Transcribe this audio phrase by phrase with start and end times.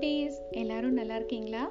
[0.00, 1.70] குட்டீஸ் எல்லாரும் நல்லா இருக்கீங்களா?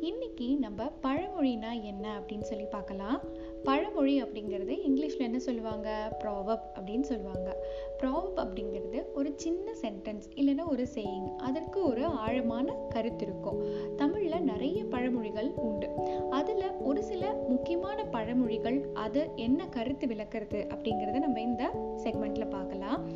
[0.00, 3.20] இன்னைக்கு நம்ம பழமொழினா என்ன அப்படின்னு சொல்லி பார்க்கலாம்.
[3.64, 6.16] பழமொழி அப்படிங்கிறது இங்கிலீஷில் என்ன சொல்லுவாங்க?
[6.24, 7.66] ப்ராவப் அப்படின்னு சொல்லுவாங்க.
[8.00, 13.64] ப்ராவப் அப்படிங்கிறது ஒரு சின்ன சென்டென்ஸ் இல்லைன்னா ஒரு சேயிங் அதற்கு ஒரு ஆழமான கருத்து இருக்கும்.
[13.96, 15.88] தமிழில் நிறைய பழமொழிகள் உண்டு.
[16.30, 21.70] அதில் ஒரு சில முக்கியமான பழமொழிகள் அது என்ன கருத்து விளக்குறது அப்படிங்கிறத நம்ம இந்த
[22.04, 23.08] செக்மெண்ட்ல பார்க்கலாம்.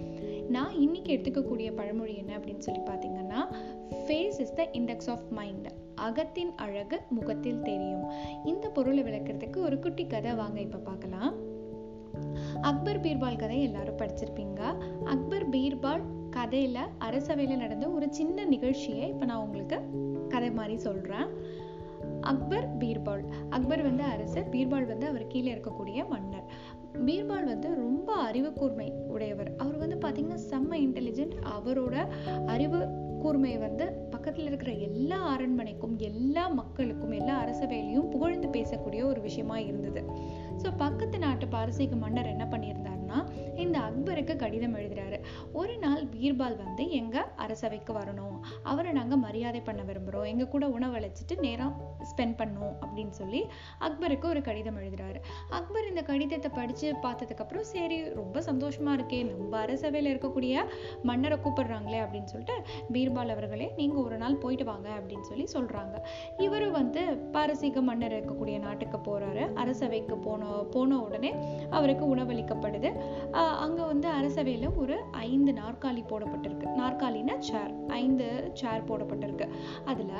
[0.48, 3.54] நான் இன்னைக்கு எடுத்துக்கக்கூடிய பழமொழி என்ன அப்படின்னு சொல்லி பார்த்தீங்கன்னா
[3.90, 8.10] face is the index of mind அகத்தின் அழகு முகத்தில் தெரியும்.
[8.44, 11.34] இந்த பொருளை விளக்குறதுக்கு ஒரு குட்டி கதை வாங்க இப்ப பார்க்கலாம்.
[12.62, 14.74] அக்பர் பீர்பால் கதை எல்லாரும் படிச்சிருப்பீங்க.
[15.04, 19.80] அக்பர் பீர்பால் கதையில அரசவையில நடந்த ஒரு சின்ன நிகழ்ச்சியை இப்ப நான் உங்களுக்கு
[20.28, 21.26] கதை மாதிரி சொல்றேன்.
[22.20, 23.24] அக்பர் பீர்பால்.
[23.50, 26.46] அக்பர் வந்து அரசர் பீர்பால் வந்து அவர் கீழே இருக்கக்கூடிய மன்னர்.
[27.06, 29.56] பீர்பால் வந்து ரொம்ப அறிவு கூர்மை உடையவர்.
[29.56, 32.06] அவர் வந்து பார்த்திங்கன்னா செம்ம இன்டெலிஜென்ட் அவரோட
[32.46, 39.58] அறிவு கூர்மையை வந்து பக்கத்தில் இருக்கிற எல்லா அரண்மனைக்கும் எல்லா மக்களுக்கும் எல்லா அரசவையிலையும் புகழ்ந்து பேசக்கூடிய ஒரு விஷயமா
[39.58, 40.02] இருந்தது.
[40.62, 43.28] ஸோ பக்கத்து நாட்டு பாரசீக மன்னர் என்ன பண்ணியிருந்தார் தான்
[43.64, 45.18] இந்த அக்பருக்கு கடிதம் எழுதுறாரு.
[45.60, 48.36] ஒரு நாள் பீர்பால் வந்து எங்க அரசவைக்கு வரணும்.
[48.70, 50.28] அவரை நாங்க மரியாதை பண்ண விரும்புறோம்.
[50.32, 51.74] எங்க கூட உணவழைச்சிட்டு நேரம்
[52.10, 53.40] ஸ்பெண்ட் பண்ணும் அப்படின்னு சொல்லி
[53.86, 55.18] அக்பருக்கு ஒரு கடிதம் எழுதுறாரு.
[55.58, 60.64] அக்பர் இந்த கடிதத்தை படிச்சு பார்த்ததுக்கு அப்புறம் சரி ரொம்ப சந்தோஷமா இருக்கே நம்ம அரசவையில இருக்கக்கூடிய
[61.10, 62.56] மன்னரை கூப்பிடுறாங்களே அப்படின்னு சொல்லிட்டு
[62.94, 65.96] பீர்பால் அவர்களே நீங்க ஒரு நாள் போயிட்டு வாங்க அப்படின்னு சொல்லி சொல்றாங்க.
[66.46, 67.02] இவரும் வந்து
[67.36, 69.44] பாரசீக மன்னர் இருக்கக்கூடிய நாட்டுக்கு போறாரு.
[69.62, 71.32] அரசவைக்கு போன போன உடனே
[71.70, 72.90] அவருக்கு உணவளிக்கப்படுது.
[73.64, 76.66] அங்க வந்து அரசவையில் ஒரு ஐந்து நாற்காலி போடப்பட்டிருக்கு.
[76.80, 79.48] நாற்காலினா சேர் ஐந்து சேர் போடப்பட்டிருக்கு.
[79.84, 80.12] அதுல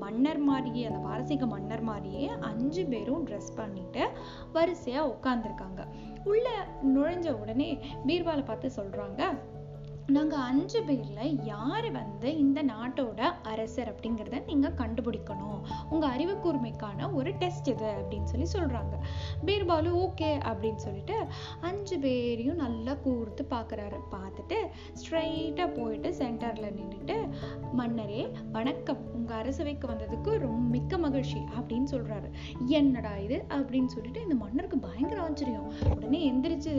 [0.00, 4.04] மன்னர் மாதிரியே அந்த பாரசீக மன்னர் மாதிரியே அஞ்சு பேரும் ட்ரெஸ் பண்ணிட்டு
[4.54, 5.82] வரிசையா உட்காந்துருக்காங்க
[6.24, 6.48] உள்ள
[6.94, 7.70] நுழைஞ்ச உடனே
[8.06, 9.22] பீர்பாலை பார்த்து சொல்றாங்க
[10.14, 15.62] நாங்க அஞ்சு பேர்ல யாரு வந்து இந்த நாட்டோட அரசர் அப்படிங்கிறத நீங்க கண்டுபிடிக்கணும்.
[15.90, 18.94] உங்க அறிவு கூர்மைக்கான ஒரு டெஸ்ட் இது அப்படின்னு சொல்லி சொல்றாங்க.
[19.66, 21.26] பீர்பாலு ஓகே அப்படின்னு சொல்லிட்டு
[21.60, 23.98] அஞ்சு பேரையும் நல்லா கூர்த்து பாக்குறாரு.
[24.10, 24.54] பார்த்துட்டு
[24.92, 27.28] ஸ்ட்ரைட்டாக போயிட்டு சென்டர்ல நின்றுட்டு
[27.72, 29.14] மன்னரே வணக்கம்.
[29.14, 32.30] உங்க அரசவைக்கு வந்ததுக்கு ரொம்ப மிக்க மகிழ்ச்சி அப்படின்னு சொல்றாரு.
[32.66, 33.44] என்னடா இது?
[33.48, 35.72] அப்படின்னு சொல்லிட்டு இந்த மன்னருக்கு பயங்கர ஆச்சரியம்.
[35.96, 36.72] உடனே எந்திரிச்சு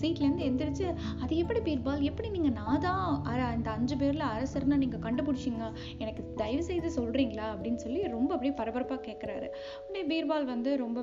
[0.00, 2.00] சீட்ல இருந்து எந்திரிச்சு அது எப்படி பீர்பால்?
[2.00, 5.72] எப்படி நீங்க நான் தான் அர- இந்த அஞ்சு பேர்ல அரசர்னு நீங்க கண்டுபிடிச்சீங்க.
[5.98, 7.46] எனக்கு தயவு செய்து சொல்றீங்களா?
[7.54, 9.48] அப்படின்னு சொல்லி ரொம்ப அப்படியே பரபரப்பா கேட்குறாரு
[9.88, 11.02] உடனே பீர்பால் வந்து ரொம்ப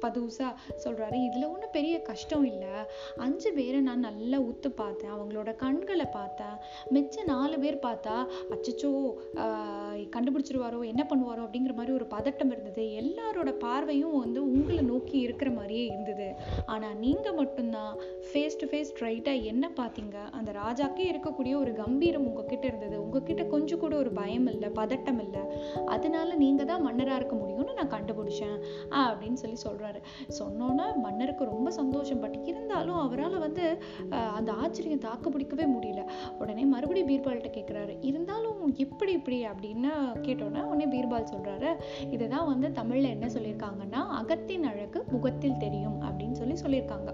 [0.00, 2.90] பதுசா பெருசாக சொல்றாரு இதுல ஒண்ணும் பெரிய கஷ்டம் இல்ல.
[3.16, 5.10] அஞ்சு பேரை நான் நல்லா உத்து பார்த்தேன்.
[5.10, 6.54] அவங்களோட கண்களை பார்த்தேன்.
[6.92, 12.82] மிச்ச நாலு பேர் பார்த்தா அச்சச்சோ ஆஹ் கண்டுபிடிச்சிருவாரோ என்ன பண்ணுவாரோ அப்படிங்கிற மாதிரி ஒரு பதட்டம் இருந்தது.
[12.82, 16.34] எல்லாரோட பார்வையும் வந்து உங்களை நோக்கி இருக்கிற மாதிரியே இருந்தது.
[16.66, 17.96] ஆனா நீங்க மட்டும்தான்
[18.32, 20.30] ஃபேஸ் டு ஃபேஸ் ஸ்ட்ரைட்டா என்ன பார்த்தீங்க?
[20.30, 23.02] அந்த ராஜாக்கே இருக்கக்கூடிய ஒரு கம்பீரம் உங்ககிட்ட இருந்தது.
[23.02, 25.40] உங்ககிட்ட கொஞ்சம் கூட ஒரு பயம் இல்லை பதட்டம் இல்லை.
[25.86, 28.58] அதனால நீங்க தான் மன்னராக இருக்க முடியும்னு நான் கண்டுபிடிச்சேன்.
[28.90, 30.02] ஆஹ் அப்படின்னு சொல்லி சொல்றாரு.
[30.40, 32.20] சொன்னோன்னே மன்னருக்கு ரொம்ப சந்தோஷம்.
[32.20, 33.64] பட் இருந்தாலும் அவரால் வந்து
[34.10, 36.02] அந்த ஆச்சரியம் தாக்கு பிடிக்கவே முடியல.
[36.38, 39.90] உடனே மறுபடியும் பீர்பால்கிட்ட கேட்குறாரு இருந்தாலும் எப்படி இப்படி அப்படின்னு
[40.22, 41.70] கேட்டோன்னே உடனே பீர்பால் சொல்றாரு
[42.10, 47.10] இதுதான் வந்து தமிழில் என்ன சொல்லியிருக்காங்கன்னா அகத்தின் அழகு முகத்தில் தெரியும் அப்படின்னு சொல்லி சொல்லியிருக்காங்க.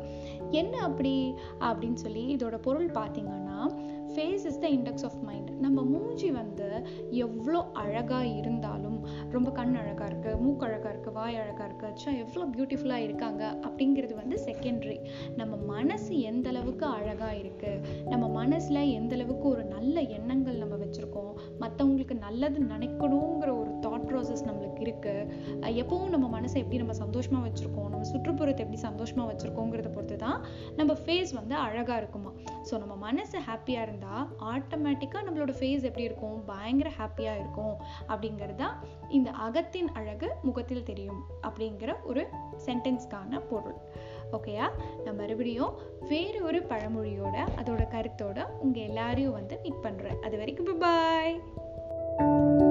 [0.50, 1.14] என்ன அப்படி?
[1.60, 3.58] அப்படின்னு சொல்லி இதோட பொருள் பார்த்தீங்கன்னா
[4.14, 6.68] face is the index of mind நம்ம மூஞ்சி வந்து
[7.10, 8.98] எவ்வளோ அழகாக இருந்தாலும்
[9.30, 14.14] ரொம்ப கண் அழகாக இருக்குது மூக்கு அழகாக இருக்குது வாய் அழகாக இருக்கு அச்சா எவ்வளோ பியூட்டிஃபுல்லாக இருக்காங்க அப்படிங்கிறது
[14.14, 14.98] வந்து செகண்டரி
[15.36, 16.86] நம்ம மனசு எந்த அளவுக்கு
[17.40, 20.39] இருக்குது நம்ம மனசில் எந்த அளவுக்கு ஒரு நல்ல எண்ணங்கள்
[22.30, 25.14] நல்லது நினைக்கணுங்கிற ஒரு தாட் ப்ராசஸ் நம்மளுக்கு இருக்கு.
[25.80, 30.38] எப்பவும் நம்ம மனசை எப்படி நம்ம சந்தோஷமா வச்சிருக்கோம் நம்ம சுற்றுப்புறத்தை எப்படி சந்தோஷமா வச்சிருக்கோங்கிறத பொறுத்து தான்
[30.78, 32.30] நம்ம ஃபேஸ் வந்து அழகா இருக்குமா.
[32.68, 34.14] ஸோ நம்ம மனசு ஹாப்பியா இருந்தா
[34.52, 36.38] ஆட்டோமேட்டிக்கா நம்மளோட ஃபேஸ் எப்படி இருக்கும்?
[36.52, 37.74] பயங்கர ஹாப்பியா இருக்கும்.
[38.12, 38.76] அப்படிங்கிறது தான்
[39.18, 42.24] இந்த அகத்தின் அழகு முகத்தில் தெரியும் அப்படிங்கிற ஒரு
[42.66, 43.78] சென்டென்ஸ்க்கான பொருள்.
[44.38, 44.68] ஓகேயா
[45.04, 45.72] நான் மறுபடியும்
[46.12, 50.20] வேறு ஒரு பழமொழியோட அதோட கருத்தோட உங்க எல்லாரையும் வந்து மீட் பண்றேன்.
[50.26, 51.34] அது வரைக்கும் பாய்
[52.20, 52.69] Thank you.